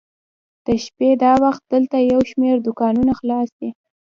د 0.65 0.67
شپې 0.83 1.09
دا 1.23 1.33
وخت 1.45 1.63
دلته 1.73 1.97
یو 2.11 2.21
شمېر 2.29 2.55
دوکانونه 2.65 3.11
خلاص 3.19 3.49
دي. 3.59 3.69